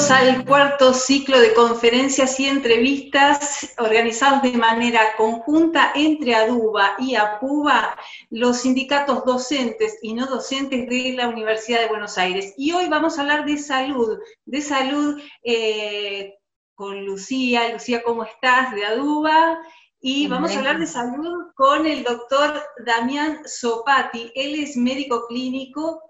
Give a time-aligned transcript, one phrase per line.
[0.00, 7.16] Bienvenidos al cuarto ciclo de conferencias y entrevistas organizados de manera conjunta entre ADUBA y
[7.16, 7.98] APUBA,
[8.30, 12.54] los sindicatos docentes y no docentes de la Universidad de Buenos Aires.
[12.56, 16.34] Y hoy vamos a hablar de salud, de salud eh,
[16.74, 17.70] con Lucía.
[17.70, 18.74] Lucía, ¿cómo estás?
[18.74, 19.58] De ADUBA.
[20.00, 24.32] Y vamos a hablar de salud con el doctor Damián Sopati.
[24.34, 26.00] Él es médico clínico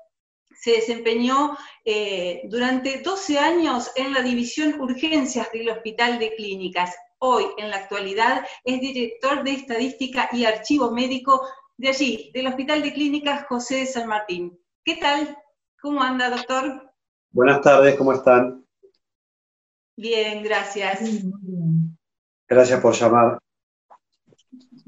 [0.61, 6.95] se desempeñó eh, durante 12 años en la división urgencias del Hospital de Clínicas.
[7.19, 11.47] Hoy, en la actualidad, es director de Estadística y Archivo Médico
[11.79, 14.59] de allí, del Hospital de Clínicas José de San Martín.
[14.85, 15.35] ¿Qué tal?
[15.81, 16.93] ¿Cómo anda, doctor?
[17.31, 18.67] Buenas tardes, ¿cómo están?
[19.97, 21.01] Bien, gracias.
[22.47, 23.39] Gracias por llamar.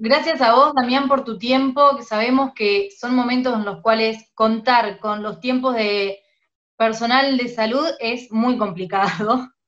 [0.05, 4.19] Gracias a vos, Damián, por tu tiempo, que sabemos que son momentos en los cuales
[4.35, 6.19] contar con los tiempos de
[6.77, 9.49] personal de salud es muy complicado.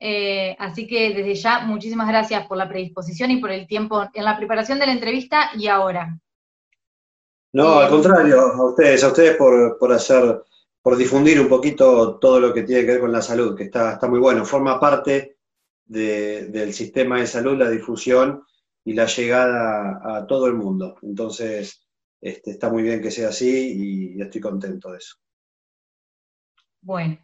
[0.00, 4.24] Eh, así que desde ya, muchísimas gracias por la predisposición y por el tiempo en
[4.24, 6.16] la preparación de la entrevista y ahora.
[7.52, 10.40] No, al contrario, a ustedes, a ustedes por, hacer,
[10.80, 13.94] por difundir un poquito todo lo que tiene que ver con la salud, que está,
[13.94, 15.38] está muy bueno, forma parte
[15.84, 18.44] del sistema de salud, la difusión
[18.88, 20.96] y la llegada a todo el mundo.
[21.02, 21.86] Entonces,
[22.22, 25.16] este, está muy bien que sea así y, estoy contento de eso.
[26.80, 27.18] Bueno.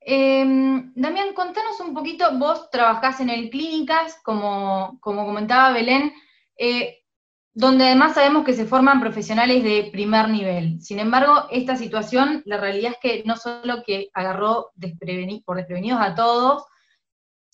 [0.00, 6.12] Em, Damián, contanos un poquito, vos trabajás en el Clínicas, como, como comentaba Belén,
[6.56, 6.98] eh,
[7.52, 10.80] donde además sabemos que se forman profesionales de primer nivel.
[10.80, 14.70] Sin embargo, esta situación, la realidad es que no solo que agarró
[15.44, 16.62] por desprevenidos a todos,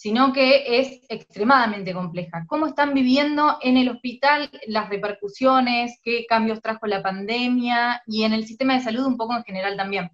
[0.04, 2.44] sino que es extremadamente compleja.
[2.46, 5.98] ¿Cómo están viviendo en el hospital las repercusiones?
[6.02, 8.02] ¿Qué cambios trajo la pandemia?
[8.06, 10.10] Y en el sistema de salud un poco en general también.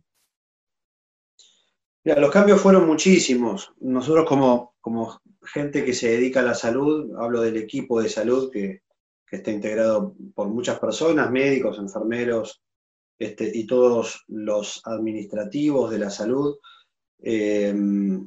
[2.05, 3.73] los cambios fueron muchísimos.
[3.81, 8.49] Nosotros como, como gente que se dedica a la salud, hablo del equipo de salud
[8.53, 8.83] que,
[9.29, 12.63] está integrado por muchas personas, médicos, enfermeros
[13.19, 16.59] este, y todos los administrativos de la salud,
[17.23, 17.75] eh,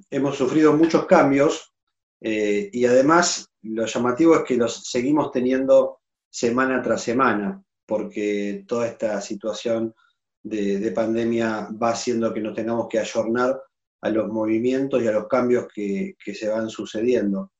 [0.09, 1.73] hemos sufrido muchos cambios
[2.21, 5.99] eh, y además lo llamativo es que los seguimos teniendo
[6.29, 9.93] semana tras semana, porque toda esta situación
[10.41, 13.61] de, pandemia va haciendo que nos tengamos que ayornar
[14.01, 17.51] a los movimientos y a los cambios que, se van sucediendo.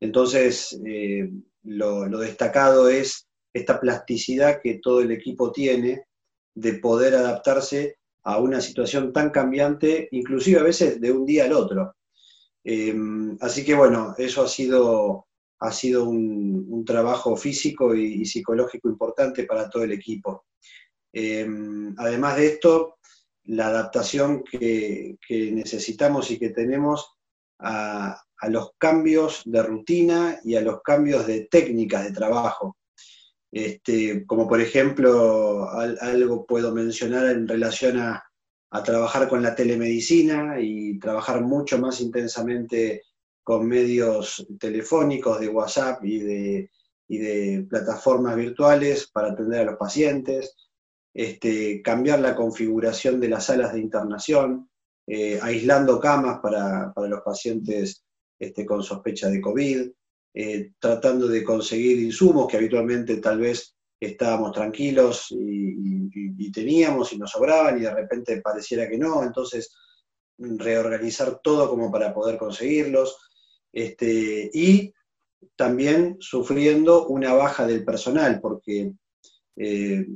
[0.00, 1.30] Entonces, eh,
[1.64, 6.06] lo, lo destacado es esta plasticidad que todo el equipo tiene
[6.54, 11.52] de poder adaptarse a una situación tan cambiante, inclusive a veces de un día al
[11.52, 11.96] otro.
[12.64, 12.94] Eh,
[13.40, 15.26] así que bueno, eso ha sido,
[15.60, 20.46] ha sido un, trabajo físico y, psicológico importante para todo el equipo.
[21.12, 21.46] Eh,
[21.96, 22.96] además de esto,
[23.44, 27.16] la adaptación que, necesitamos y que tenemos
[27.58, 32.76] a, los cambios de rutina y a los cambios de técnicas de trabajo.
[33.52, 38.24] Este, como por ejemplo, algo puedo mencionar en relación a,
[38.86, 43.02] trabajar con la telemedicina y trabajar mucho más intensamente
[43.44, 46.70] con medios telefónicos, de WhatsApp y de,
[47.06, 50.56] de plataformas virtuales para atender a los pacientes,
[51.12, 54.70] este, cambiar la configuración de las salas de internación,
[55.06, 58.04] eh, aislando camas para, los pacientes
[58.38, 59.90] este, con sospecha de COVID,
[60.34, 67.30] eh, tratando de conseguir insumos que habitualmente tal vez estábamos tranquilos y, teníamos y nos
[67.30, 69.74] sobraban y de repente pareciera que no, entonces
[70.36, 73.16] reorganizar todo como para poder conseguirlos.
[73.72, 74.92] Este, y
[75.56, 78.92] también sufriendo una baja del personal, porque
[79.56, 80.06] eh,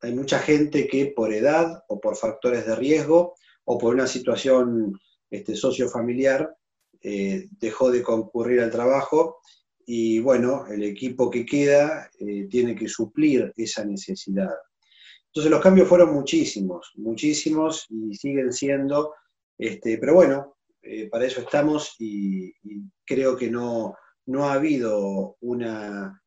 [0.00, 3.34] hay mucha gente que por edad o por factores de riesgo
[3.64, 4.98] o por una situación
[5.30, 6.56] este, sociofamiliar
[7.02, 9.40] eh, dejó de concurrir al trabajo
[9.86, 14.54] y bueno, el equipo que queda eh, tiene que suplir esa necesidad.
[15.26, 19.14] Entonces los cambios fueron muchísimos, muchísimos y siguen siendo,
[19.56, 22.52] este, pero bueno, eh, para eso estamos y,
[23.04, 23.96] creo que no,
[24.26, 26.22] no ha habido una,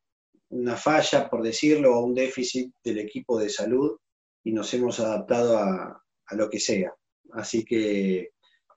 [0.48, 3.96] una, falla, por decirlo, o un déficit del equipo de salud
[4.42, 6.94] y nos hemos adaptado a, a lo que sea.
[7.32, 8.33] Así que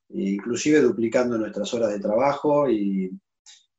[0.09, 3.11] inclusive duplicando nuestras horas de trabajo y,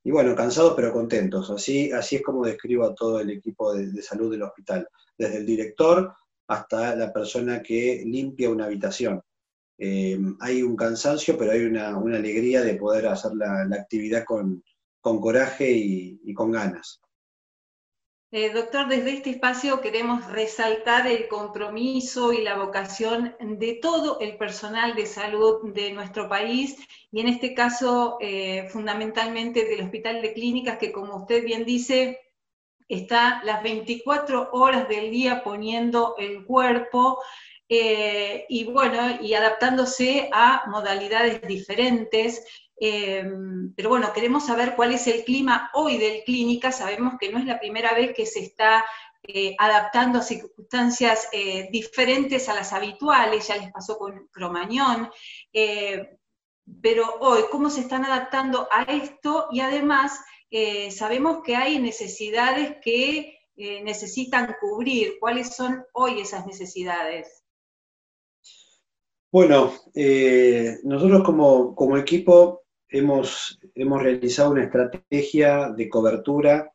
[0.04, 1.50] bueno, cansados pero contentos.
[1.50, 5.46] Así, así es como describo a todo el equipo de, salud del hospital, desde el
[5.46, 6.12] director
[6.46, 9.22] hasta la persona que limpia una habitación.
[9.76, 14.62] Eh, hay un cansancio, pero hay una, alegría de poder hacer la, actividad con,
[15.00, 17.00] coraje y, con ganas.
[18.30, 24.36] Eh, doctor, desde este espacio queremos resaltar el compromiso y la vocación de todo el
[24.36, 26.76] personal de salud de nuestro país
[27.10, 32.20] y en este caso eh, fundamentalmente del Hospital de Clínicas que como usted bien dice
[32.86, 37.22] está las 24 horas del día poniendo el cuerpo
[37.70, 42.44] eh, y bueno, y adaptándose a modalidades diferentes.
[42.80, 46.72] Em, pero bueno, queremos saber cuál es el clima hoy del clínica.
[46.72, 48.84] Sabemos que no es la primera vez que se está
[49.24, 55.10] eh, adaptando a circunstancias eh, diferentes a las habituales, ya les pasó con Cromañón.
[55.52, 56.16] Eh,
[56.80, 59.48] pero hoy, ¿cómo se están adaptando a esto?
[59.50, 60.20] Y además,
[60.90, 65.18] sabemos que hay necesidades que necesitan cubrir.
[65.18, 67.42] ¿Cuáles son hoy esas necesidades?
[69.32, 69.72] Bueno,
[70.84, 76.72] nosotros como, como, equipo hemos, hemos realizado una estrategia de cobertura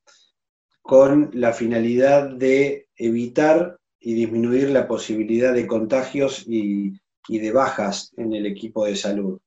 [0.81, 6.99] con la finalidad de evitar y disminuir la posibilidad de contagios y,
[7.29, 9.39] de bajas en el equipo de salud.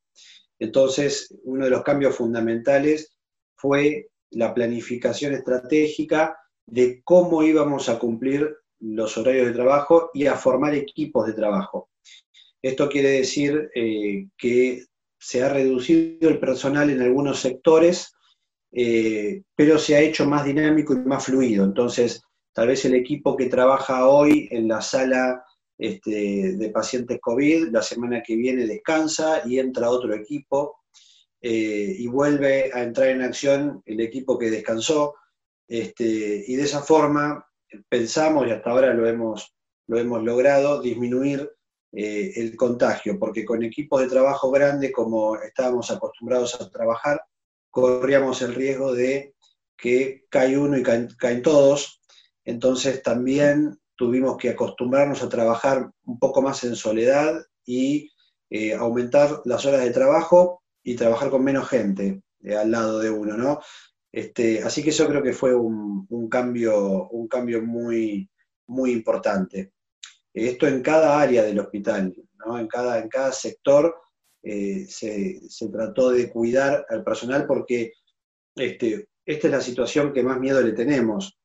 [0.58, 3.14] Entonces, uno de los cambios fundamentales
[3.54, 10.36] fue la planificación estratégica de cómo íbamos a cumplir los horarios de trabajo y a
[10.36, 11.90] formar equipos de trabajo.
[12.62, 14.86] Esto quiere decir eh, que
[15.26, 18.14] se ha reducido el personal en algunos sectores,
[18.70, 21.64] eh, pero se ha hecho más dinámico y más fluido.
[21.64, 25.44] Entonces, tal vez el equipo que trabaja hoy en la sala
[25.76, 30.76] este, de pacientes COVID, la semana que viene descansa y entra otro equipo
[31.40, 35.16] eh, y vuelve a entrar en acción el equipo que descansó.
[35.66, 37.44] Este, y de esa forma
[37.88, 39.56] pensamos, y hasta ahora lo hemos,
[39.88, 41.50] lo hemos logrado, disminuir
[41.92, 47.22] eh, el contagio, porque con equipos de trabajo grandes, como estábamos acostumbrados a trabajar,
[47.70, 49.34] corríamos el riesgo de
[49.76, 52.00] que cae uno y caen, todos,
[52.44, 57.34] entonces también tuvimos que acostumbrarnos a trabajar un poco más en soledad
[57.64, 58.10] y
[58.50, 63.10] eh, aumentar las horas de trabajo y trabajar con menos gente eh, al lado de
[63.10, 63.60] uno, ¿no?
[64.12, 68.30] Este, así que eso creo que fue un, un, cambio, un cambio muy,
[68.66, 69.72] muy importante.
[70.36, 72.14] Esto en cada área del hospital,
[72.58, 73.96] en, cada, en cada sector
[74.42, 75.40] eh, se,
[75.72, 77.94] trató de cuidar al personal porque
[78.54, 81.38] este, esta es la situación que más miedo le tenemos.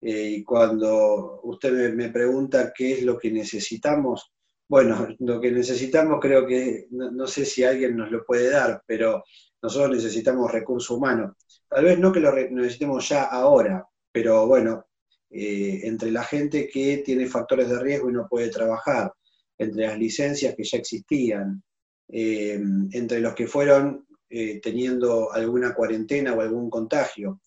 [0.00, 4.32] Eh, y cuando usted me, pregunta qué es lo que necesitamos,
[4.68, 9.24] bueno, lo que necesitamos creo que, no, sé si alguien nos lo puede dar, pero
[9.60, 11.34] nosotros necesitamos recursos humanos.
[11.68, 14.86] Tal vez no que lo necesitemos ya ahora, pero bueno,
[15.30, 19.12] eh, entre la gente que tiene factores de riesgo y no puede trabajar,
[19.58, 21.62] entre las licencias que ya existían,
[22.08, 22.60] eh,
[22.92, 27.40] entre los que fueron eh, teniendo alguna cuarentena o algún contagio.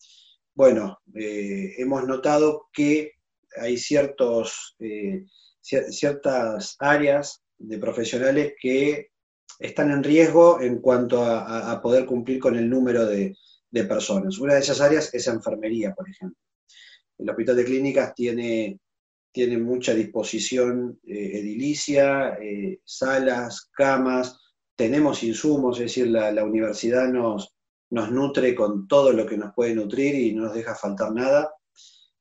[0.53, 3.13] Bueno, hemos notado que
[3.55, 4.75] hay ciertos,
[5.61, 9.07] ciertas áreas de profesionales que
[9.59, 13.37] están en riesgo en cuanto a, poder cumplir con el número de
[13.87, 14.37] personas.
[14.37, 16.37] Una de esas áreas es enfermería, por ejemplo.
[17.19, 18.79] El Hospital de Clínicas tiene,
[19.31, 24.39] tiene mucha disposición eh, edilicia, eh, salas, camas,
[24.75, 27.53] tenemos insumos, es decir, la, universidad nos,
[27.91, 31.53] nos nutre con todo lo que nos puede nutrir y no nos deja faltar nada,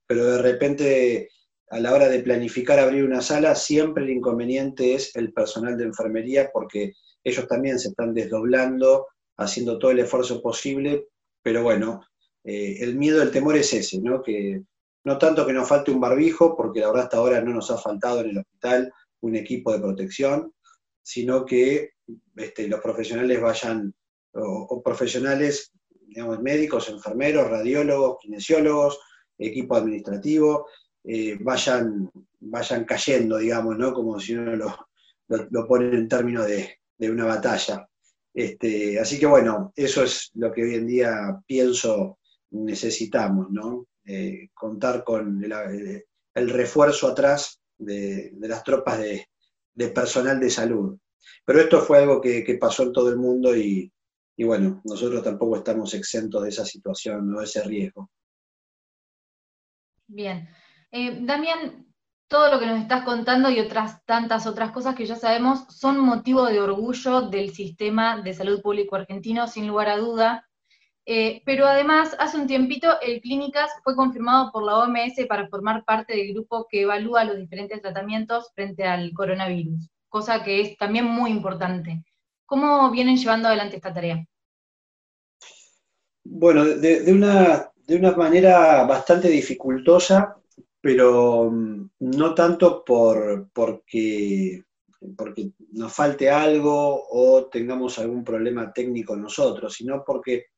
[0.06, 1.28] pero de repente
[1.70, 5.84] a la hora de planificar abrir una sala, siempre el inconveniente es el personal de
[5.84, 9.06] enfermería porque ellos también se están desdoblando,
[9.36, 11.06] haciendo todo el esfuerzo posible,
[11.42, 12.00] pero bueno,
[12.44, 14.22] eh, el miedo, el temor es ese, ¿no?
[14.22, 14.62] Que
[15.08, 17.78] no tanto que nos falte un barbijo, porque la verdad hasta ahora no nos ha
[17.78, 20.52] faltado en el hospital un equipo de protección,
[21.02, 21.92] sino que
[22.36, 23.94] este, los profesionales vayan,
[24.34, 25.72] o, profesionales,
[26.02, 29.00] digamos, médicos, enfermeros, radiólogos, kinesiólogos,
[29.38, 30.66] equipo administrativo,
[31.04, 32.10] eh, vayan,
[32.40, 33.94] vayan cayendo, digamos, ¿no?
[33.94, 36.78] Como si uno lo, pone en términos de,
[37.10, 37.88] una batalla.
[38.34, 42.18] Este, así que bueno, eso es lo que hoy en día pienso
[42.50, 43.86] necesitamos, ¿no?
[44.10, 49.28] Eh, contar con el, refuerzo atrás de, las tropas de,
[49.90, 50.98] personal de salud.
[51.44, 53.92] Pero esto fue algo que, pasó en todo el mundo y,
[54.38, 58.10] bueno, nosotros tampoco estamos exentos de esa situación o de ese riesgo.
[60.06, 60.48] Bien.
[60.90, 61.86] Eh, Damián,
[62.28, 66.00] todo lo que nos estás contando y otras tantas otras cosas que ya sabemos son
[66.00, 70.47] motivo de orgullo del sistema de salud público argentino, sin lugar a duda.
[71.10, 75.82] Eh, pero además, hace un tiempito, el Clínicas fue confirmado por la OMS para formar
[75.86, 81.06] parte del grupo que evalúa los diferentes tratamientos frente al coronavirus, cosa que es también
[81.06, 82.04] muy importante.
[82.44, 84.22] ¿Cómo vienen llevando adelante esta tarea?
[86.24, 90.36] Bueno, de, una, de una manera bastante dificultosa,
[90.78, 94.62] pero mm, no tanto por, porque,
[95.16, 100.48] porque nos falte algo o tengamos algún problema técnico nosotros, sino porque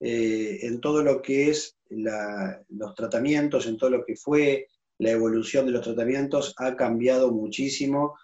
[0.00, 5.66] eh, en todo lo que es los tratamientos, en todo lo que fue la evolución
[5.66, 8.16] de los tratamientos, ha cambiado muchísimo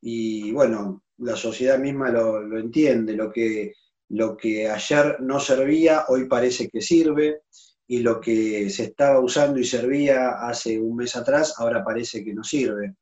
[0.00, 3.74] y bueno, la sociedad misma lo, entiende, lo que,
[4.08, 7.42] lo que ayer no servía, hoy parece que sirve,
[7.86, 12.32] y lo que se estaba usando y servía hace un mes atrás, ahora parece que
[12.32, 12.94] no sirve.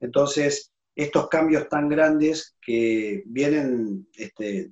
[0.00, 4.70] Entonces, estos cambios tan grandes que vienen este,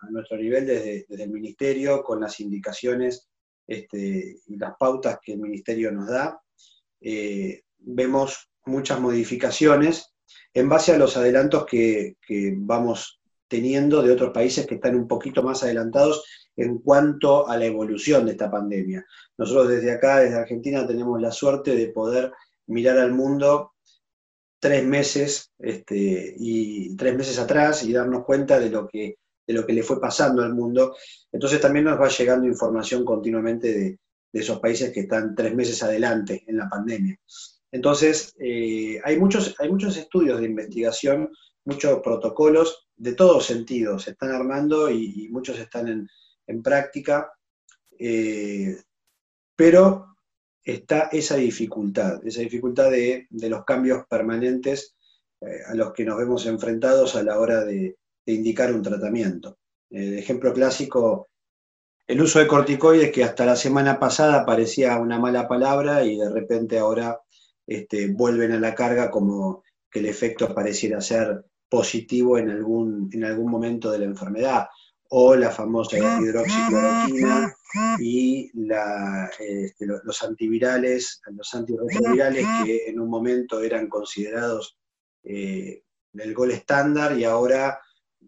[0.00, 3.28] a nuestro nivel desde, el Ministerio, con las indicaciones
[3.66, 6.40] este, y las pautas que el Ministerio nos da,
[7.00, 10.14] eh, vemos muchas modificaciones
[10.52, 12.16] en base a los adelantos que,
[12.56, 16.24] vamos teniendo de otros países que están un poquito más adelantados
[16.56, 19.04] en cuanto a la evolución de esta pandemia.
[19.36, 22.32] Nosotros desde acá, desde Argentina, tenemos la suerte de poder
[22.66, 23.72] mirar al mundo
[24.60, 29.16] tres meses este, y tres meses atrás y darnos cuenta de lo que
[29.50, 30.96] de lo que le fue pasando al mundo.
[31.32, 33.98] Entonces también nos va llegando información continuamente de,
[34.32, 37.18] esos países que están tres meses adelante en la pandemia.
[37.72, 41.32] Entonces, eh, hay, muchos, hay muchos estudios de investigación,
[41.64, 46.08] muchos protocolos de todos sentidos se están armando y, muchos están
[46.46, 47.32] en, práctica,
[47.98, 48.76] eh,
[49.56, 50.14] pero
[50.62, 54.94] está esa dificultad, esa dificultad de, los cambios permanentes
[55.40, 57.96] eh, a los que nos vemos enfrentados a la hora de,
[58.26, 59.58] indicar un tratamiento.
[59.90, 61.28] El ejemplo clásico,
[62.06, 66.30] el uso de corticoides que hasta la semana pasada parecía una mala palabra y de
[66.30, 67.20] repente ahora
[67.66, 73.24] este, vuelven a la carga como que el efecto pareciera ser positivo en algún, en
[73.24, 74.66] algún momento de la enfermedad,
[75.12, 77.52] o la famosa hidroxicloroquina
[77.98, 78.50] y
[79.38, 84.78] este, los antivirales, los antirretrovirales que en un momento eran considerados
[85.24, 85.82] eh,
[86.14, 87.80] el gol estándar y ahora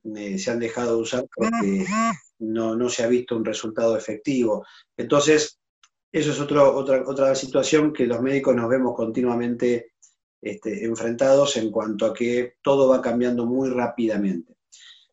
[0.02, 1.84] se han dejado de usar porque
[2.38, 4.64] no, se ha visto un resultado efectivo.
[4.96, 5.58] Entonces,
[6.10, 9.92] eso es otra, otra situación que los médicos nos vemos continuamente
[10.40, 14.56] este, enfrentados en cuanto a que todo va cambiando muy rápidamente.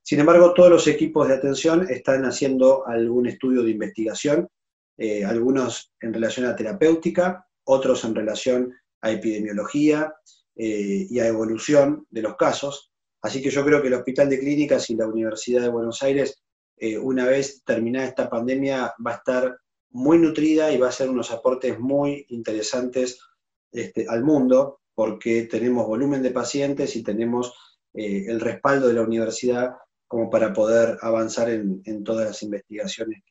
[0.02, 4.50] Sin embargo, todos los equipos de atención están haciendo algún estudio de investigación,
[4.98, 10.16] eh, algunos en relación a terapéutica, otros en relación a epidemiología
[10.56, 12.89] eh, y a evolución de los casos.
[13.22, 16.42] Así que yo creo que el Hospital de Clínicas y la Universidad de Buenos Aires,
[16.78, 19.58] eh, una vez terminada esta pandemia, va a estar
[19.92, 23.20] muy nutrida y va a hacer unos aportes muy interesantes
[23.72, 27.54] este, al mundo, porque tenemos volumen de pacientes y tenemos
[27.94, 29.76] eh, el respaldo de la universidad
[30.08, 33.22] como para poder avanzar en, todas las investigaciones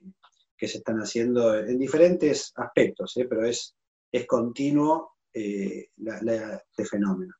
[0.56, 3.26] que, se están haciendo en diferentes aspectos, ¿eh?
[3.28, 3.76] pero es,
[4.10, 7.34] es continuo este fenómeno.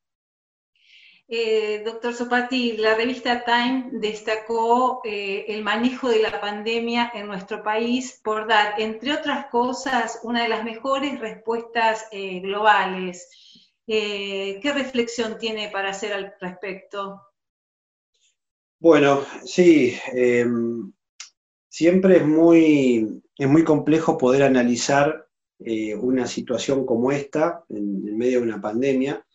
[1.31, 7.63] Eh, doctor Sopati, la revista Time destacó eh, el manejo de la pandemia en nuestro
[7.63, 13.29] país por dar, entre otras cosas, una de las mejores respuestas eh, globales.
[13.87, 17.23] ¿Qué reflexión tiene para hacer al respecto?
[18.79, 20.93] Bueno, sí, em,
[21.71, 25.27] siempre es muy, es muy complejo poder analizar
[25.59, 29.27] una situación como esta en medio de una pandemia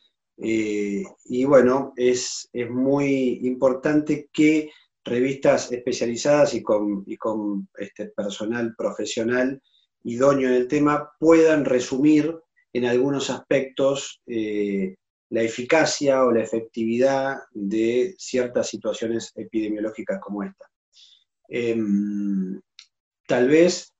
[0.43, 4.71] eh, y bueno, es, muy importante que
[5.05, 9.61] revistas especializadas y con, con este personal profesional
[10.03, 12.35] idóneo en el tema puedan resumir
[12.73, 14.95] en algunos aspectos eh,
[15.29, 20.69] la eficacia o la efectividad de ciertas situaciones epidemiológicas como esta.
[21.47, 22.59] Em,
[23.27, 23.93] tal vez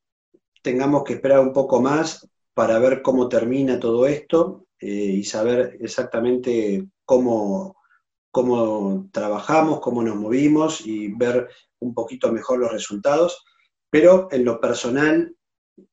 [0.62, 6.86] tengamos que esperar un poco más para ver cómo termina todo esto y saber exactamente
[7.06, 7.78] cómo,
[8.32, 11.50] cómo trabajamos, cómo nos movimos y ver
[11.80, 13.46] un poquito mejor los resultados.
[13.90, 15.36] Pero en lo personal,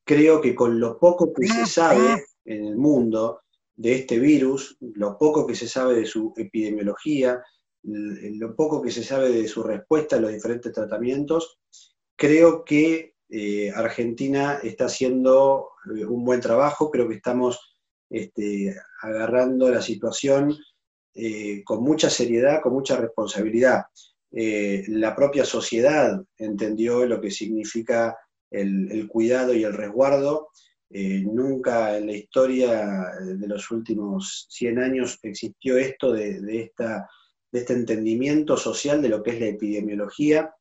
[0.05, 3.43] creo que con lo poco que se sabe en el mundo
[3.77, 7.43] de este virus, lo poco que se sabe de su epidemiología,
[7.83, 11.59] lo poco que se sabe de su respuesta a los diferentes tratamientos,
[12.17, 17.70] creo que eh, Argentina está haciendo eh, un buen trabajo, creo que estamos
[18.11, 20.59] este, agarrando la situación
[21.15, 23.85] eh, con mucha seriedad, con mucha responsabilidad.
[24.33, 28.17] Eh, la propia sociedad entendió lo que significa
[28.51, 30.49] el, cuidado y el resguardo.
[30.89, 37.09] Eh, nunca en la historia de los últimos 100 años existió esto de, esta,
[37.53, 40.53] de este entendimiento social de lo que es la epidemiología.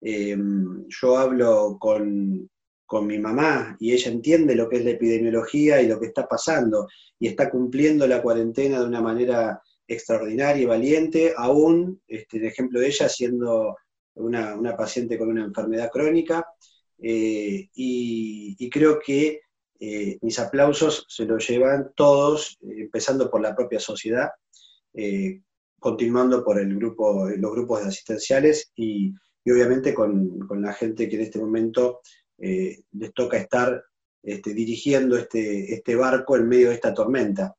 [0.00, 2.50] yo hablo con,
[2.86, 6.26] con mi mamá y ella entiende lo que es la epidemiología y lo que está
[6.26, 6.86] pasando
[7.18, 12.80] y está cumpliendo la cuarentena de una manera extraordinaria y valiente, aún este, el ejemplo
[12.80, 13.76] de ella siendo
[14.14, 16.46] una, paciente con una enfermedad crónica.
[16.98, 19.40] Eh, y, creo que
[19.78, 24.30] eh, mis aplausos se los llevan todos, empezando por la propia sociedad,
[24.94, 25.40] eh,
[25.78, 29.12] continuando por el grupo, los grupos asistenciales y,
[29.46, 32.00] obviamente con, con, la gente que en este momento
[32.38, 33.84] les toca estar
[34.22, 37.54] este, dirigiendo este, este barco en medio de esta tormenta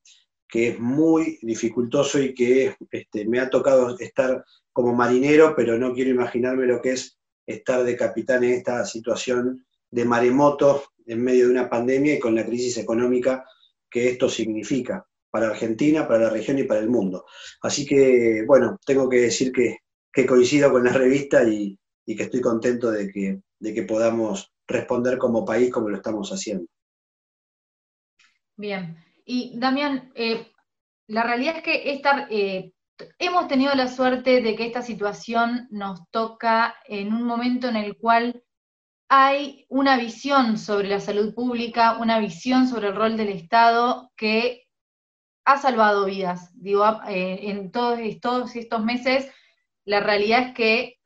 [0.48, 5.94] que es muy dificultoso y que este, me ha tocado estar como marinero, pero no
[5.94, 11.46] quiero imaginarme lo que es estar de capitán en esta situación de maremoto en medio
[11.46, 13.46] de una pandemia y con la crisis económica
[13.90, 17.26] que esto significa para Argentina, para la región y para el mundo.
[17.62, 19.80] Así que, bueno, tengo que decir que,
[20.26, 25.90] coincido con la revista y, que estoy contento de que podamos responder como país como
[25.90, 26.66] lo estamos haciendo.
[28.58, 30.52] Bien, y Damián, eh,
[31.08, 32.74] la realidad es que eh,
[33.20, 37.98] hemos tenido la suerte de que esta situación nos toca en un momento en el
[37.98, 38.44] cual
[39.10, 44.64] hay una visión sobre la salud pública, una visión sobre el rol del Estado que
[45.46, 46.50] ha salvado vidas.
[46.56, 49.32] Digo, eh, en todos, todos estos meses,
[49.84, 51.00] la realidad es que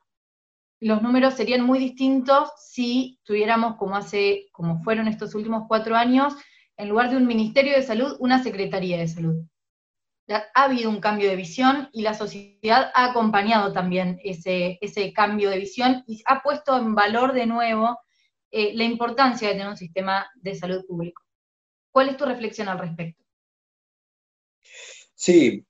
[0.79, 6.33] los números serían muy distintos si tuviéramos, como hace, como fueron estos últimos cuatro años,
[6.77, 9.45] en lugar de un Ministerio de Salud, una Secretaría de Salud.
[10.29, 15.49] Ha habido un cambio de visión y la sociedad ha acompañado también ese, ese cambio
[15.49, 17.99] de visión y ha puesto en valor de nuevo
[18.51, 21.23] eh, la importancia de tener un sistema de salud público.
[21.91, 23.23] ¿Cuál es tu reflexión al respecto?
[25.15, 25.65] Sí,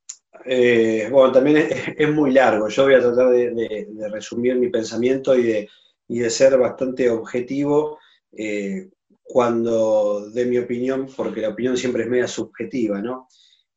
[0.45, 1.67] eh, bueno, también
[1.97, 2.67] es, muy largo.
[2.69, 5.69] Yo voy a tratar de, resumir mi pensamiento y de,
[6.07, 7.99] y de, ser bastante objetivo.
[8.31, 8.89] Eh,
[9.23, 13.27] cuando dé mi opinión, porque la opinión siempre es media subjetiva, ¿no?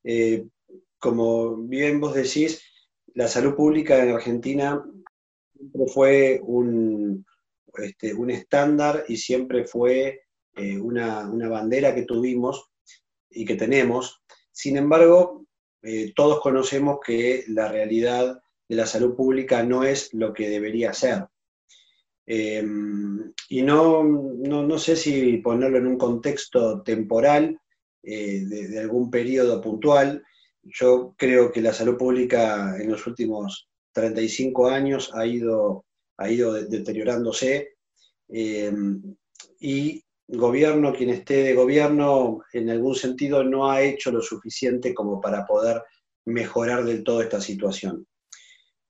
[0.03, 0.47] Eh,
[0.97, 2.63] como bien vos decís,
[3.13, 4.83] la salud pública en Argentina
[5.53, 7.23] siempre fue un,
[7.77, 10.21] este, un estándar y siempre fue
[10.55, 12.71] eh, una, bandera que tuvimos
[13.29, 14.23] y que tenemos.
[14.51, 15.42] Sin embargo,
[15.83, 20.93] eh, todos conocemos que la realidad de la salud pública no es lo que debería
[20.93, 21.25] ser.
[22.25, 27.59] Em, y no, no, sé si ponerlo en un contexto temporal
[28.01, 30.23] eh, de, algún periodo puntual.
[30.63, 35.85] Yo creo que la salud pública en los últimos 35 años ha ido,
[36.17, 37.75] ha ido deteriorándose
[38.29, 39.15] em,
[39.59, 45.19] y gobierno, quien esté de gobierno, en algún sentido no ha hecho lo suficiente como
[45.19, 45.81] para poder
[46.25, 48.07] mejorar del todo esta situación.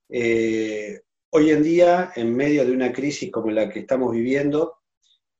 [0.08, 1.00] Eh,
[1.36, 4.76] Hoy en día, en medio de una crisis como la que estamos viviendo,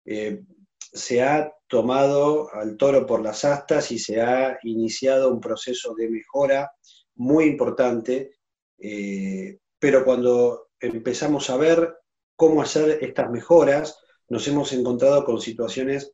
[0.05, 0.43] eh,
[0.77, 6.11] se ha tomado al toro por las astas y se ha iniciado un proceso de
[6.11, 6.73] mejora
[7.15, 8.33] muy importante,
[8.77, 11.95] eh, pero cuando empezamos a ver
[12.35, 13.97] cómo hacer estas mejoras,
[14.29, 16.13] nos hemos encontrado con situaciones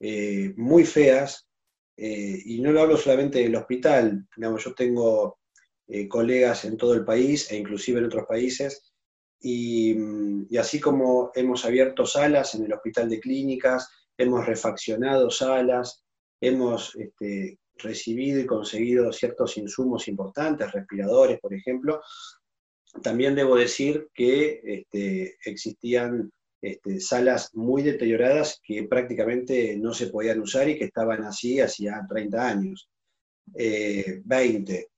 [0.00, 1.48] eh, muy feas,
[1.94, 5.38] y no lo hablo solamente del hospital, digamos, yo tengo
[6.08, 8.92] colegas en todo el país e inclusive en otros países
[9.42, 9.96] y,
[10.56, 16.04] así como hemos abierto salas en el Hospital de Clínicas, hemos refaccionado salas,
[16.40, 22.00] hemos este, recibido y conseguido ciertos insumos importantes, respiradores, por ejemplo,
[23.02, 26.30] también debo decir que este, existían
[26.62, 32.00] este, salas muy deterioradas que prácticamente no se podían usar y que estaban así hacía
[32.08, 32.88] 30 años,
[33.46, 34.74] 20.
[34.74, 34.88] Eh,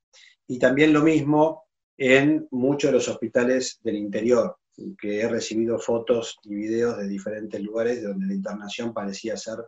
[0.47, 1.65] y también lo mismo
[1.97, 4.59] en muchos de los hospitales del interior,
[4.99, 9.65] que he recibido fotos y videos de diferentes lugares donde la internación parecía ser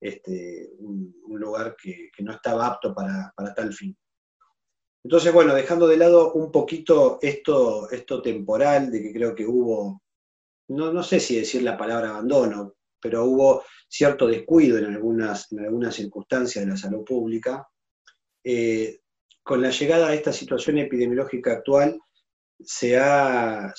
[0.00, 3.96] este, un, lugar que, no estaba apto para, tal fin.
[5.02, 10.02] Entonces, bueno, dejando de lado un poquito esto, esto temporal, de que creo que hubo,
[10.70, 15.60] no, no sé si decir la palabra abandono, pero hubo cierto descuido en algunas, en
[15.60, 17.68] algunas circunstancias de la salud pública,
[18.44, 19.00] eh,
[19.42, 21.98] con la llegada a esta situación epidemiológica actual,
[22.58, 23.72] se ha,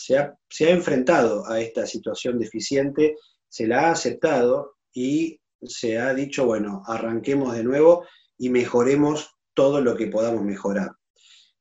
[0.60, 3.16] enfrentado a esta situación deficiente,
[3.48, 8.06] se la ha aceptado y se ha dicho, bueno, arranquemos de nuevo
[8.38, 10.92] y mejoremos todo lo que podamos mejorar.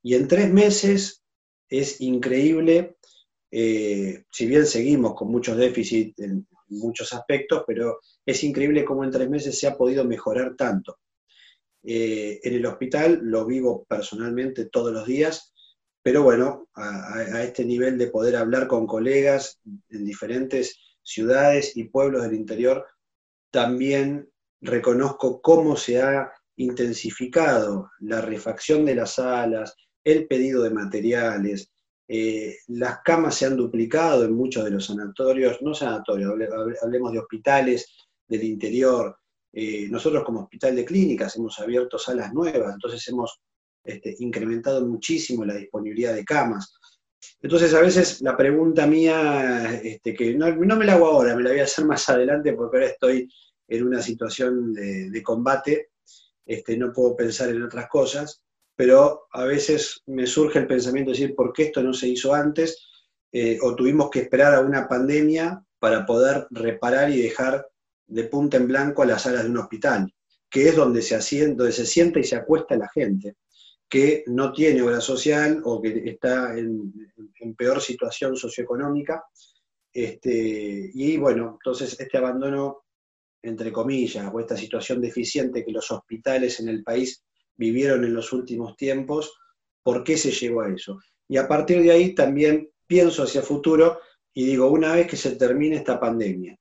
[0.03, 1.23] Y en tres meses
[1.69, 2.97] es increíble,
[3.51, 9.11] eh, si bien seguimos con muchos déficits en muchos aspectos, pero es increíble cómo en
[9.11, 10.99] tres meses se ha podido mejorar tanto.
[11.83, 15.53] Eh, en el hospital lo vivo personalmente todos los días,
[16.03, 22.23] pero bueno, a, este nivel de poder hablar con colegas en diferentes ciudades y pueblos
[22.23, 22.87] del interior,
[23.51, 31.73] también reconozco cómo se ha intensificado la refacción de las salas, el pedido de materiales,
[32.13, 36.35] eh, las camas se han duplicado en muchos de los sanatorios, no sanatorios,
[36.83, 37.87] hablemos de hospitales
[38.27, 39.17] del interior.
[39.53, 43.39] Eh, nosotros como hospital de clínicas hemos abierto salas nuevas, entonces hemos
[43.85, 46.75] este, incrementado muchísimo la disponibilidad de camas.
[47.41, 51.51] Entonces a veces la pregunta mía, este, que no, me la hago ahora, me la
[51.51, 53.33] voy a hacer más adelante porque ahora estoy
[53.69, 55.91] en una situación de, combate,
[56.45, 58.43] este, no puedo pensar en otras cosas,
[58.81, 62.33] pero a veces me surge el pensamiento de decir, ¿por qué esto no se hizo
[62.33, 62.89] antes?
[63.31, 67.69] Eh, o tuvimos que esperar a una pandemia para poder reparar y dejar
[68.07, 70.11] de punta en blanco a las salas de un hospital,
[70.49, 73.37] que es donde se, donde se sienta y se acuesta la gente
[73.87, 76.91] que no tiene obra social o que está en,
[77.59, 79.23] peor situación socioeconómica.
[79.93, 82.85] Este, y bueno, entonces este abandono,
[83.43, 87.23] entre comillas, o esta situación deficiente que los hospitales en el país
[87.61, 89.39] vivieron en los últimos tiempos,
[89.83, 90.99] ¿por qué se llegó a eso?
[91.29, 94.01] Y a partir de ahí también pienso hacia futuro
[94.33, 96.59] y digo, una vez que se termine esta pandemia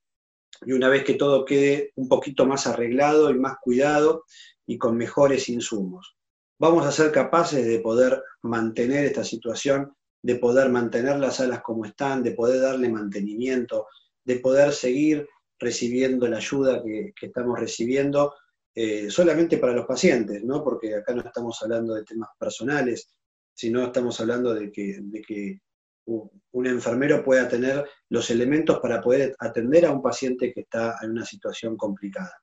[0.66, 4.26] y una vez que todo quede un poquito más arreglado y más cuidado
[4.68, 6.18] y con mejores insumos,
[6.60, 11.86] vamos a ser capaces de poder mantener esta situación, de poder mantener las salas como
[11.86, 13.88] están, de poder darle mantenimiento,
[14.26, 18.34] de poder seguir recibiendo la ayuda que, estamos recibiendo,
[18.76, 20.64] eh, solamente para los pacientes, ¿no?
[20.64, 23.10] porque acá no estamos hablando de temas personales,
[23.54, 25.60] sino estamos hablando de que, de que
[26.06, 31.12] un enfermero pueda tener los elementos para poder atender a un paciente que está en
[31.12, 32.34] una situación complicada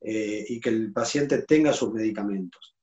[0.00, 2.74] eh, y que el paciente tenga sus medicamentos.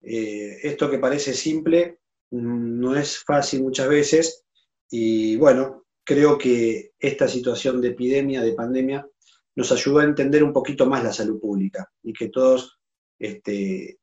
[0.00, 1.98] Eh, esto que parece simple
[2.30, 4.44] mm, no es fácil muchas veces
[4.90, 9.06] y bueno, creo que esta situación de epidemia, de pandemia,
[9.54, 12.78] nos ayudó a entender un poquito más la salud pública y que todos
[13.18, 13.98] este,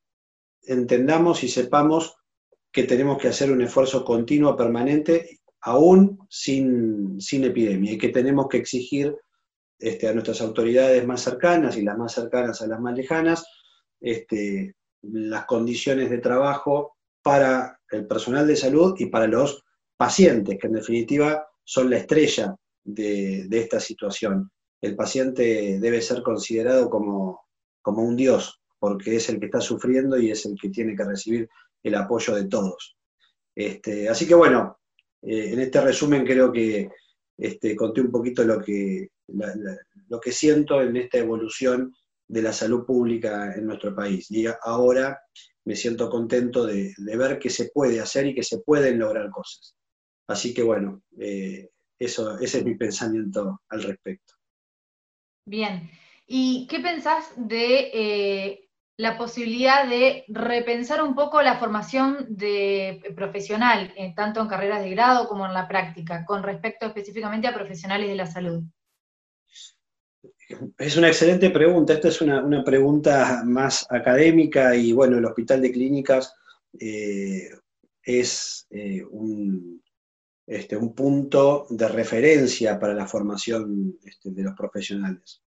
[0.64, 2.16] entendamos y sepamos
[2.72, 8.48] que tenemos que hacer un esfuerzo continuo, permanente, aún sin, sin epidemia, y que tenemos
[8.48, 9.16] que exigir
[9.78, 13.46] este, a nuestras autoridades más cercanas y las más cercanas a las más lejanas,
[14.00, 19.64] este, las condiciones de trabajo para el personal de salud y para los
[19.98, 24.52] pacientes, que en definitiva son la estrella de, esta situación.
[24.82, 27.42] El paciente debe ser considerado como,
[27.82, 31.04] como un dios, porque es el que está sufriendo y es el que tiene que
[31.04, 31.50] recibir
[31.84, 32.98] el apoyo de todos.
[33.56, 34.80] Este, así que bueno,
[35.22, 36.90] eh, en este resumen creo que
[37.38, 39.10] este, conté un poquito lo que,
[40.08, 41.94] lo que siento en esta evolución
[42.28, 44.30] de la salud pública en nuestro país.
[44.30, 45.20] Y ahora
[45.66, 49.76] me siento contento de, ver que se puede hacer y que se pueden lograr cosas.
[50.28, 54.36] Así que bueno, eh, eso, ese es mi pensamiento al respecto.
[55.46, 55.90] Bien,
[56.28, 63.94] ¿y qué pensás de eh, la posibilidad de repensar un poco la formación de, profesional,
[63.96, 68.10] eh, tanto en carreras de grado como en la práctica, con respecto específicamente a profesionales
[68.10, 68.64] de la salud?
[70.78, 71.94] Es una excelente pregunta.
[71.94, 76.36] Esta es una, pregunta más académica y bueno, el Hospital de Clínicas
[76.80, 77.50] eh,
[78.04, 79.82] es eh, un,
[80.50, 85.44] este, un, punto de referencia para la formación este, de los profesionales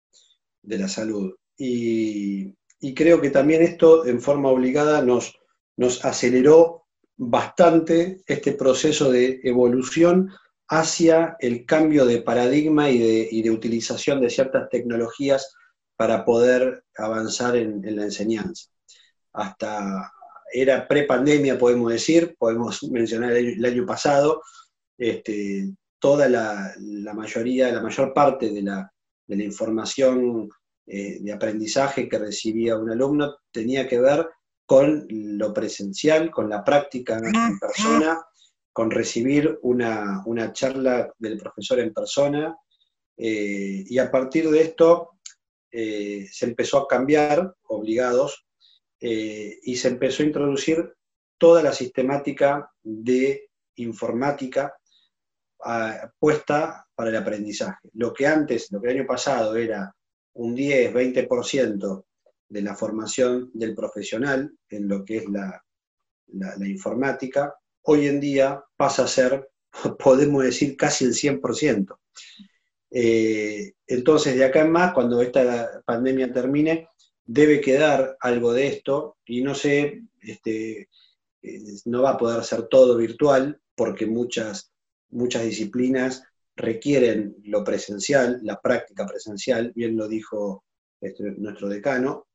[0.62, 1.34] de la salud.
[1.58, 2.54] Y,
[2.94, 5.34] creo que también esto en forma obligada nos,
[5.76, 6.84] nos aceleró
[7.16, 10.30] bastante este proceso de evolución
[10.68, 15.52] hacia el cambio de paradigma y de, utilización de ciertas tecnologías
[15.96, 18.68] para poder avanzar en, la enseñanza.
[19.32, 20.12] Hasta
[20.52, 24.42] era pre-pandemia, podemos decir, podemos mencionar el, año pasado,
[25.02, 26.74] este, toda la,
[27.14, 28.88] mayoría, la mayor parte de la,
[29.28, 30.48] información
[30.86, 34.28] eh, de aprendizaje que recibía un alumno tenía que ver
[34.64, 38.20] con lo presencial, con la práctica en persona,
[38.72, 42.56] con recibir una, charla del profesor en persona,
[43.16, 45.18] eh, y a partir de esto
[45.70, 48.46] eh, se empezó a cambiar, obligados,
[49.00, 50.94] y se empezó a introducir
[51.36, 54.72] toda la sistemática de informática
[56.18, 57.88] puesta para el aprendizaje.
[57.94, 59.94] Lo que antes, lo que el año pasado era
[60.34, 62.04] un 10, 20%
[62.48, 65.62] de la formación del profesional en lo que es la
[66.66, 69.48] informática, hoy en día pasa a ser,
[69.98, 71.98] podemos decir, casi el 100%.
[72.90, 76.88] Eh, entonces, de acá en más, cuando esta pandemia termine,
[77.24, 80.88] debe quedar algo de esto y no sé, este,
[81.42, 84.71] eh, no va a poder ser todo virtual porque muchas,
[85.12, 86.24] muchas disciplinas
[86.56, 90.64] requieren lo presencial, la práctica presencial, bien lo dijo
[91.00, 92.26] este, nuestro decano,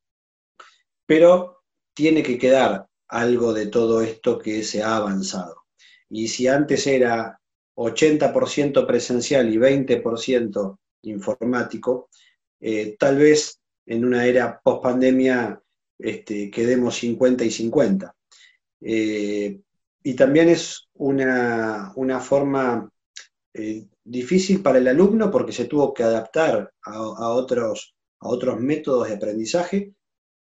[1.06, 1.64] pero
[1.94, 5.64] tiene que quedar algo de todo esto que se ha avanzado.
[6.10, 7.40] Y si antes era
[7.76, 12.10] 80% presencial y 20% informático,
[12.60, 15.62] eh, tal vez en una era post pandemia
[15.98, 18.16] este, quedemos 50 y 50.
[18.82, 19.60] Eh,
[20.04, 22.90] y también es una, forma
[23.54, 29.08] eh, difícil para el alumno porque se tuvo que adaptar a, otros, a otros métodos
[29.08, 29.94] de aprendizaje,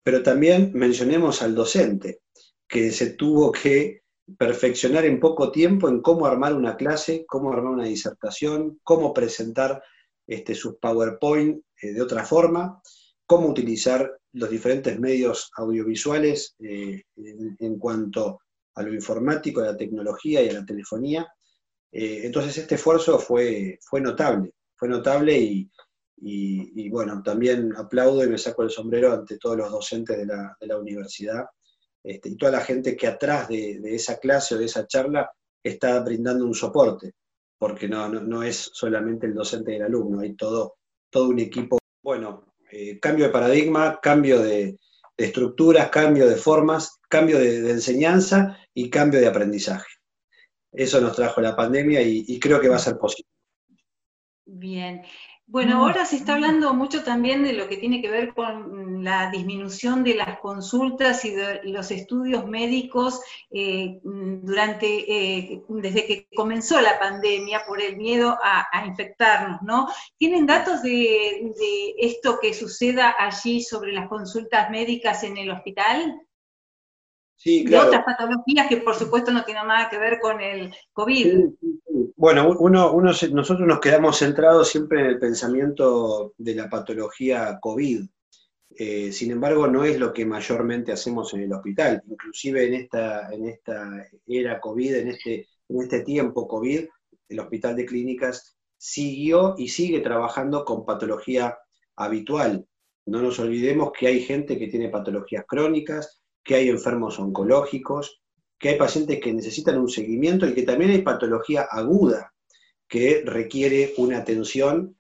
[0.04, 2.22] pero también mencionemos al docente,
[2.68, 4.02] que se tuvo que
[4.38, 9.82] perfeccionar en poco tiempo en cómo armar una clase, cómo armar una disertación, cómo presentar
[10.28, 12.82] este, sus PowerPoint eh, de otra forma,
[13.26, 18.39] cómo utilizar los diferentes medios audiovisuales eh, en, cuanto
[18.76, 21.28] a lo informático, a la tecnología y a la telefonía.
[21.92, 25.38] Eh, entonces este esfuerzo fue, fue notable, fue notable
[26.18, 30.78] y, bueno, también aplaudo y me saco el sombrero ante todos los docentes de la,
[30.78, 31.46] universidad
[32.04, 35.30] este, y toda la gente que atrás de, esa clase o de esa charla
[35.64, 37.14] está brindando un soporte,
[37.58, 40.76] porque no, no, es solamente el docente y el alumno, hay todo,
[41.10, 41.78] todo un equipo.
[42.04, 44.78] Bueno, eh, cambio de paradigma, cambio de,
[45.17, 49.88] estructuras, cambio de formas, cambio de, enseñanza y cambio de aprendizaje.
[50.71, 53.30] Eso nos trajo la pandemia y creo que va a ser posible.
[54.45, 55.01] Bien.
[55.47, 59.29] Bueno, ahora se está hablando mucho también de lo que tiene que ver con la
[59.29, 66.81] disminución de las consultas y de los estudios médicos eh, durante, eh, desde que comenzó
[66.81, 69.88] la pandemia por el miedo a, infectarnos, ¿no?
[70.17, 71.53] ¿Tienen datos de,
[71.99, 76.21] esto que suceda allí sobre las consultas médicas en el hospital?
[77.45, 77.86] Sí, claro.
[77.86, 81.51] Y otras patologías que por supuesto no tienen nada que ver con el COVID.
[82.15, 88.03] Bueno, uno, uno, nosotros nos quedamos centrados siempre en el pensamiento de la patología COVID.
[88.77, 92.01] Eh, sin embargo, no es lo que mayormente hacemos en el hospital.
[92.10, 96.88] Inclusive en esta, en esta era COVID, en este, en este tiempo COVID,
[97.29, 101.60] el Hospital de Clínicas siguió y sigue trabajando con patología
[101.95, 102.65] habitual.
[103.05, 108.21] No nos olvidemos que hay gente que tiene patologías crónicas, que hay enfermos oncológicos,
[108.58, 112.31] que hay pacientes que necesitan un seguimiento y que también hay patología aguda
[112.88, 114.95] que requiere una atención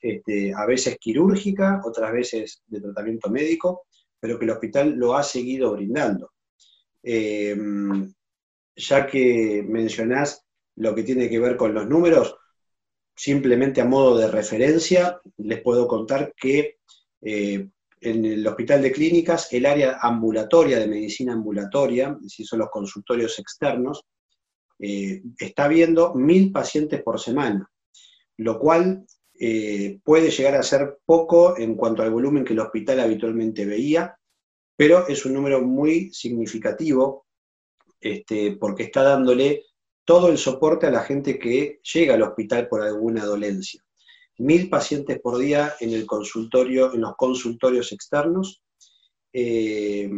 [0.00, 3.86] este, a veces quirúrgica, otras veces de tratamiento médico,
[4.20, 6.32] pero que el hospital lo ha seguido brindando.
[7.02, 8.12] Em,
[8.76, 10.44] ya que mencionás
[10.76, 12.36] lo que tiene que ver con los números,
[13.16, 16.78] simplemente a modo de referencia, les puedo contar que
[17.22, 17.68] eh,
[18.00, 23.38] en el hospital de clínicas, el área ambulatoria de medicina ambulatoria, si son los consultorios
[23.38, 24.04] externos,
[24.78, 27.70] eh, está viendo mil pacientes por semana,
[28.38, 29.04] lo cual
[29.38, 34.16] eh, puede llegar a ser poco en cuanto al volumen que el hospital habitualmente veía,
[34.76, 37.26] pero es un número muy significativo
[38.00, 39.64] este, porque está dándole
[40.06, 43.84] todo el soporte a la gente que llega al hospital por alguna dolencia
[44.40, 48.62] mil pacientes por día en el consultorio, en los consultorios externos.
[49.32, 50.10] Eh,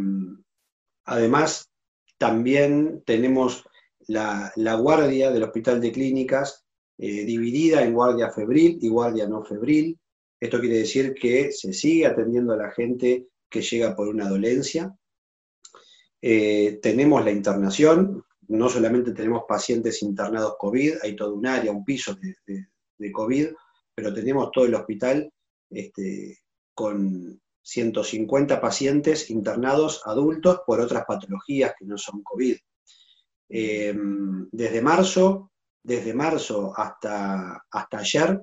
[1.05, 1.69] además,
[2.17, 3.65] también tenemos
[4.07, 6.65] la, guardia del Hospital de Clínicas
[6.97, 9.99] eh, dividida en guardia febril y guardia no febril.
[10.39, 14.95] Esto quiere decir que se sigue atendiendo a la gente que llega por una dolencia.
[16.21, 21.83] Eh, tenemos la internación, no solamente tenemos pacientes internados COVID, hay todo un área, un
[21.83, 23.47] piso de, de COVID,
[23.95, 25.31] pero tenemos todo el hospital
[25.69, 26.39] este,
[26.73, 32.57] con 150 pacientes internados adultos por otras patologías que no son COVID.
[33.49, 35.51] Em, desde marzo,
[35.81, 38.41] desde marzo hasta, hasta ayer,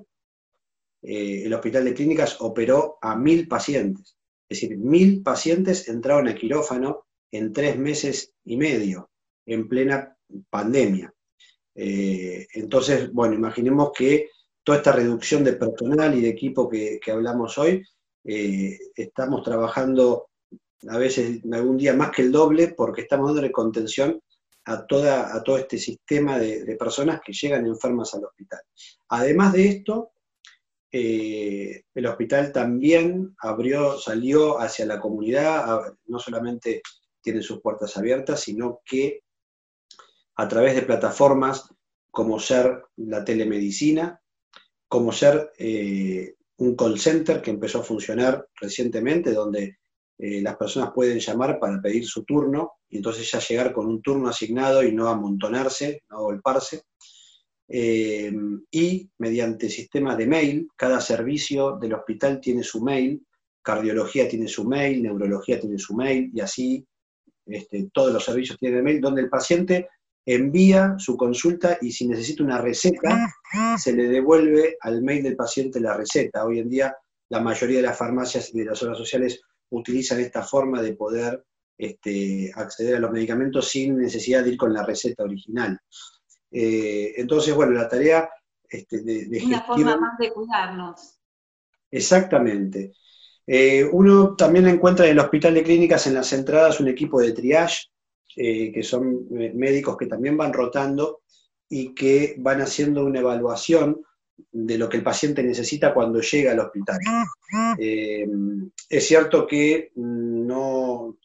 [1.03, 4.17] eh, el Hospital de Clínicas operó a mil pacientes.
[4.49, 9.09] Es decir, mil pacientes entraron a quirófano en tres meses y medio,
[9.45, 10.15] en plena
[10.49, 11.13] pandemia.
[11.75, 14.29] Eh, entonces, bueno, imaginemos que
[14.63, 17.83] toda esta reducción de personal y de equipo que, hablamos hoy,
[18.23, 20.27] eh, estamos trabajando
[20.87, 24.19] a veces algún día más que el doble porque estamos dando contención
[24.65, 28.61] a, toda, a todo este sistema de, personas que llegan enfermas al hospital.
[29.09, 30.11] Además de esto,
[30.91, 36.81] eh, el hospital también abrió, salió hacia la comunidad, no solamente
[37.21, 39.23] tiene sus puertas abiertas, sino que
[40.35, 41.69] a través de plataformas
[42.09, 44.20] como ser la telemedicina,
[44.91, 49.77] como ser eh, un call center que empezó a funcionar recientemente, donde
[50.17, 54.01] eh, las personas pueden llamar para pedir su turno y entonces ya llegar con un
[54.01, 56.81] turno asignado y no amontonarse, no golparse.
[57.69, 58.33] Eh,
[58.69, 63.25] y mediante sistemas de mail, cada servicio del hospital tiene su mail,
[63.61, 66.85] cardiología tiene su mail, neurología tiene su mail, y así
[67.45, 69.87] este, todos los servicios tienen mail, donde el paciente
[70.25, 73.33] envía su consulta y si necesita una receta,
[73.77, 76.45] se le devuelve al mail del paciente la receta.
[76.45, 76.95] Hoy en día
[77.29, 81.43] la mayoría de las farmacias y de las obras sociales utilizan esta forma de poder
[81.77, 85.79] este, acceder a los medicamentos sin necesidad de ir con la receta original.
[86.51, 88.29] Eh, entonces, bueno, la tarea
[88.69, 91.19] este, de, Una forma más de cuidarnos.
[91.89, 92.93] Exactamente.
[93.47, 97.33] Eh, uno también encuentra en el hospital de clínicas en las entradas un equipo de
[97.33, 97.87] triage,
[98.35, 101.21] eh, que son médicos que también van rotando
[101.71, 104.03] y que van haciendo una evaluación
[104.51, 106.99] de lo que el paciente necesita cuando llega al hospital.
[107.79, 111.17] es cierto que no,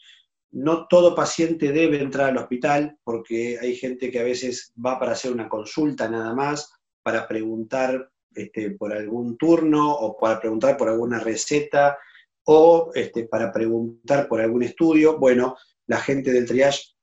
[0.53, 5.13] no todo paciente debe entrar al hospital porque hay gente que a veces va para
[5.13, 10.89] hacer una consulta nada más, para preguntar este, por algún turno o para preguntar por
[10.89, 11.99] alguna receta
[12.45, 15.19] o este, para preguntar por algún estudio.
[15.19, 15.57] Bueno,
[15.89, 16.96] la gente del triage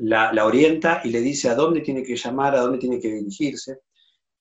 [0.00, 3.80] la, orienta y le dice a dónde tiene que llamar, a dónde tiene que dirigirse.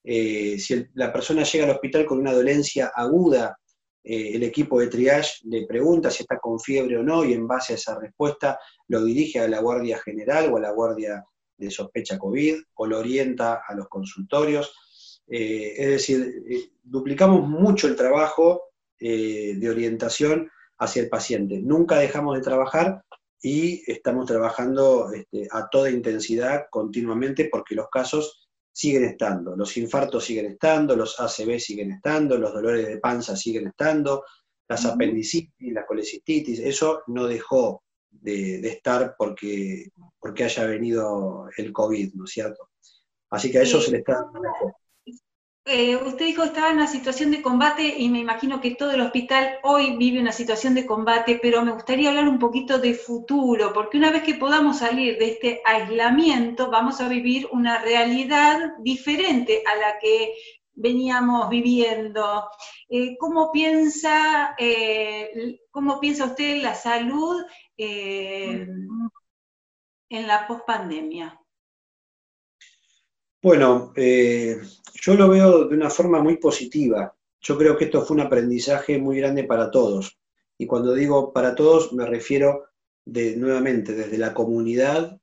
[0.04, 3.58] Eh, si la persona llega al hospital con una dolencia aguda
[4.04, 7.48] eh, el equipo de triage le pregunta si está con fiebre o no y en
[7.48, 11.26] base a esa respuesta lo dirige a la Guardia General o a la Guardia
[11.58, 15.24] de Sospecha COVID o lo orienta a los consultorios.
[15.28, 18.62] Eh, es decir, duplicamos mucho el trabajo
[18.98, 21.60] de orientación hacia el paciente.
[21.60, 23.04] Nunca dejamos de trabajar
[23.48, 30.26] y estamos trabajando este, a toda intensidad continuamente porque los casos siguen estando, los infartos
[30.26, 34.24] siguen estando, los ACV siguen estando, los dolores de panza siguen estando,
[34.68, 42.16] las apendicitis, la colecistitis, eso no dejó de, estar porque, porque haya venido el COVID,
[42.16, 42.72] ¿no es cierto?
[43.30, 44.42] Así que a eso se le está dando
[45.68, 48.92] eh, usted dijo que estaba en una situación de combate y me imagino que todo
[48.92, 52.94] el hospital hoy vive una situación de combate, pero me gustaría hablar un poquito de
[52.94, 58.74] futuro, porque una vez que podamos salir de este aislamiento, vamos a vivir una realidad
[58.80, 60.36] diferente a la que
[60.74, 62.48] veníamos viviendo.
[62.90, 67.44] Eh, ¿cómo, piensa, eh, ¿Cómo piensa usted la salud
[67.78, 68.88] en
[70.10, 71.40] la pospandemia?
[73.46, 74.60] Bueno, eh,
[74.96, 77.16] yo lo veo de una forma muy positiva.
[77.40, 80.18] Yo creo que esto fue un aprendizaje muy grande para todos.
[80.58, 82.64] Y cuando digo para todos, me refiero
[83.06, 85.22] de, nuevamente desde la comunidad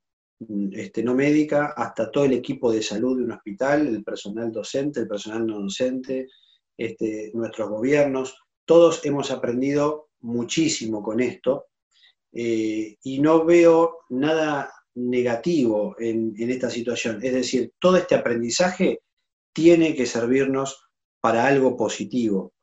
[0.71, 5.01] este, no médica hasta todo el equipo de salud de un hospital, el personal docente,
[5.01, 6.29] el personal no docente,
[6.77, 8.37] este, nuestros gobiernos.
[8.63, 11.65] Todos hemos aprendido muchísimo con esto
[12.31, 17.19] eh, y no veo nada negativo en, esta situación.
[17.23, 18.99] Es decir, todo este aprendizaje
[19.53, 20.87] tiene que servirnos
[21.19, 22.53] para algo positivo.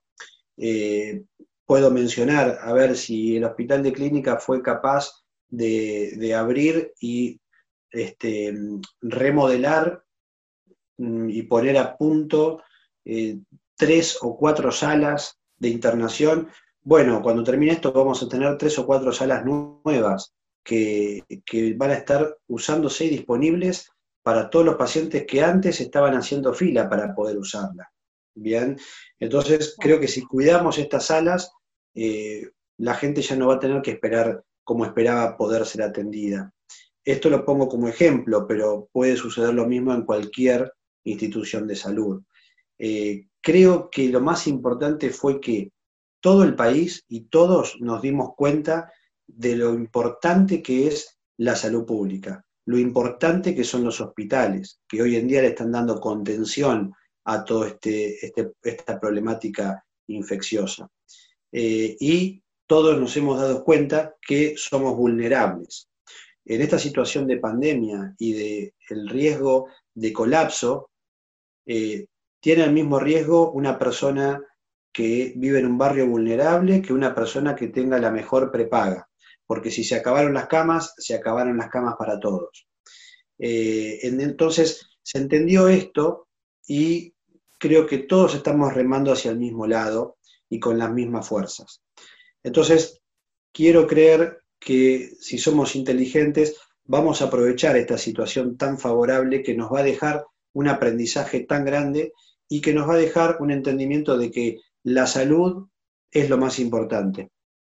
[0.57, 1.25] Eh,
[1.65, 5.11] puedo mencionar, a ver si el hospital de clínica fue capaz
[5.49, 7.41] de, abrir y
[7.91, 8.55] este,
[9.01, 10.05] remodelar
[10.99, 12.63] mm, y poner a punto
[13.05, 13.39] eh,
[13.77, 16.49] tres o cuatro salas de internación.
[16.83, 21.25] Bueno, cuando termine esto vamos a tener tres o cuatro salas nuevas que,
[21.77, 23.91] van a estar usándose y disponibles
[24.23, 27.91] para todos los pacientes que antes estaban haciendo fila para poder usarla.
[28.35, 28.79] Bien,
[29.19, 31.53] entonces creo que si cuidamos estas salas,
[31.95, 36.53] eh, la gente ya no va a tener que esperar como esperaba poder ser atendida.
[37.05, 40.73] Esto lo pongo como ejemplo, pero puede suceder lo mismo en cualquier
[41.05, 42.23] institución de salud.
[42.79, 45.73] Eh, creo que lo más importante fue que
[46.21, 48.93] todo el país y todos nos dimos cuenta
[49.37, 55.03] de lo importante que es la salud pública, lo importante que son los hospitales, que
[55.03, 56.93] hoy en día le están dando contención
[57.25, 60.89] a toda este, este, esta problemática infecciosa.
[61.53, 65.89] Eh, y todos nos hemos dado cuenta que somos vulnerables.
[66.45, 70.91] En esta situación de pandemia y del el riesgo de colapso,
[71.67, 72.07] eh,
[72.41, 74.41] tiene el mismo riesgo una persona
[74.93, 79.10] que vive en un barrio vulnerable que una persona que tenga la mejor prepaga
[79.51, 82.69] porque si se acabaron las camas, se acabaron las camas para todos.
[83.37, 86.29] Eh, entonces se entendió esto
[86.69, 87.15] y
[87.59, 91.83] creo que todos estamos remando hacia el mismo lado y con las mismas fuerzas.
[92.45, 93.01] Entonces,
[93.53, 99.73] quiero creer que si somos inteligentes, vamos a aprovechar esta situación tan favorable que nos
[99.73, 102.13] va a dejar un aprendizaje tan grande
[102.49, 105.67] y que nos va a dejar un entendimiento de que la salud
[106.13, 107.33] es lo más importante.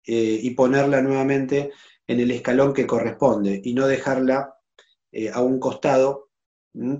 [0.05, 1.71] Eh, y ponerla nuevamente
[2.07, 4.55] en el escalón que corresponde y no dejarla
[5.11, 6.29] eh, a un costado,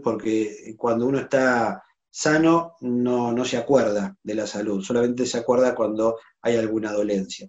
[0.04, 1.82] porque cuando uno está
[2.12, 7.47] sano no, se acuerda de la salud, solamente se acuerda cuando hay alguna dolencia.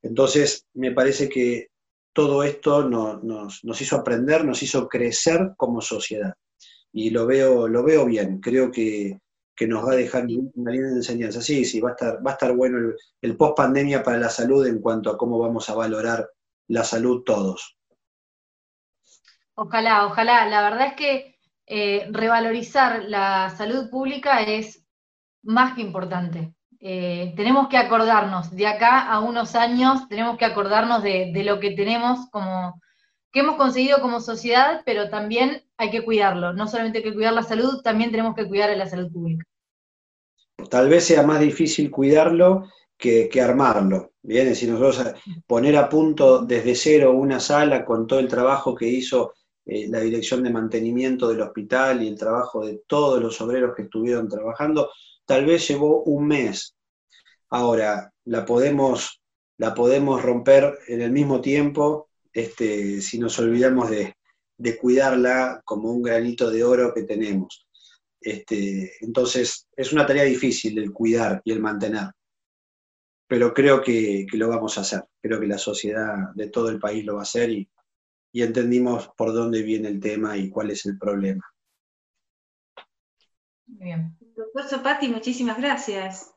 [0.00, 1.68] Entonces, me parece que
[2.12, 6.32] todo esto nos, hizo aprender, nos hizo crecer como sociedad.
[6.92, 9.18] Y lo veo, lo veo bien, creo que,
[9.60, 11.40] nos va a dejar una linda enseñanza.
[11.40, 14.28] Sí, sí, va a estar, va a estar bueno el, el post pandemia para la
[14.28, 16.28] salud en cuanto a cómo vamos a valorar
[16.68, 17.76] la salud todos.
[19.54, 20.46] Ojalá, ojalá.
[20.46, 24.84] La verdad es que eh, revalorizar la salud pública es
[25.42, 26.54] más que importante.
[26.80, 31.70] Eh, tenemos que acordarnos, de acá a unos años, tenemos que acordarnos de, lo que
[31.70, 32.78] tenemos como,
[33.34, 36.52] que hemos conseguido como sociedad, pero también hay que cuidarlo.
[36.52, 39.44] No solamente hay que cuidar la salud, también tenemos que cuidar la salud pública.
[40.70, 44.12] Tal vez sea más difícil cuidarlo que, armarlo.
[44.22, 45.14] Bien, si nosotros
[45.48, 49.34] poner a punto desde cero una sala con todo el trabajo que hizo
[49.66, 53.82] eh, la dirección de mantenimiento del hospital y el trabajo de todos los obreros que
[53.82, 54.90] estuvieron trabajando,
[55.26, 56.76] tal vez llevó un mes.
[57.50, 59.20] Ahora, la podemos,
[59.58, 64.14] la podemos romper en el mismo tiempo este, si nos olvidamos de,
[64.80, 67.66] cuidarla como un granito de oro que tenemos.
[68.20, 72.10] Este, entonces, es una tarea difícil el cuidar y el mantener,
[73.26, 75.04] pero creo que, que, lo vamos a hacer.
[75.22, 77.68] Creo que la sociedad de todo el país lo va a hacer y,
[78.32, 81.44] y entendimos por dónde viene el tema y cuál es el problema.
[83.66, 84.16] Muy bien.
[84.36, 86.33] Doctor Zopati, muchísimas gracias.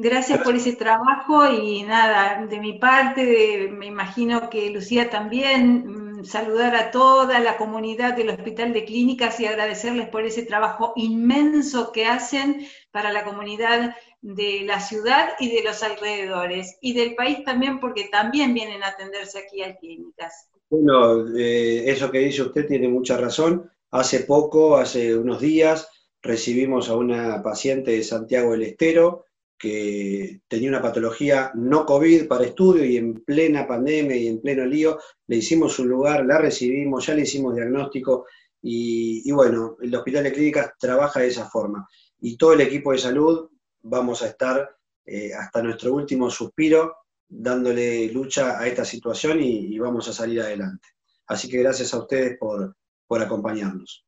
[0.00, 6.24] Gracias por ese trabajo y nada, de mi parte, me imagino que Lucía también, mm,
[6.24, 11.90] saludar a toda la comunidad del Hospital de Clínicas y agradecerles por ese trabajo inmenso
[11.90, 17.42] que hacen para la comunidad de la ciudad y de los alrededores, y del país
[17.42, 20.48] también, porque también vienen a atenderse aquí a clínicas.
[20.70, 23.68] Bueno, eh, eso que dice usted tiene mucha razón.
[23.90, 25.88] Hace poco, hace unos días,
[26.22, 29.24] recibimos a una paciente de Santiago del Estero
[29.58, 34.64] que tenía una patología no COVID para estudio y en plena pandemia y en pleno
[34.64, 38.26] lío, le hicimos un lugar, la recibimos, ya le hicimos diagnóstico
[38.62, 41.88] y, y bueno, el Hospital de Clínicas trabaja de esa forma.
[42.20, 43.50] Y todo el equipo de salud
[43.82, 44.68] vamos a estar
[45.04, 46.96] eh, hasta nuestro último suspiro
[47.28, 50.88] dándole lucha a esta situación y, vamos a salir adelante.
[51.26, 54.06] Así que gracias a ustedes por, por acompañarnos.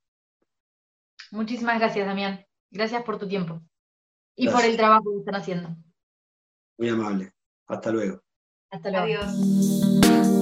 [1.32, 2.44] Muchísimas gracias, Damián.
[2.70, 3.60] Gracias por tu tiempo
[4.36, 5.76] y por el trabajo que están haciendo.
[6.78, 7.32] Muy amable.
[7.66, 8.20] Hasta luego.
[8.70, 9.22] Hasta luego.
[9.22, 10.40] Adiós.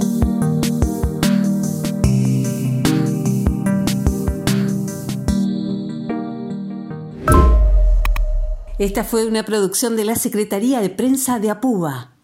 [8.78, 12.17] Esta fue una producción de la Secretaría de Prensa de Apuba.